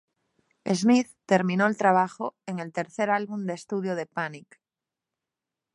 [0.73, 4.59] Smith terminó el trabajo en el tercer álbum de estudio de Panic!